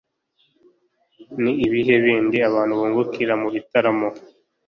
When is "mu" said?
3.41-3.47